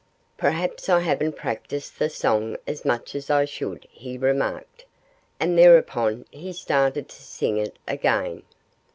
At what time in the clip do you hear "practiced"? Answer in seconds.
1.35-1.99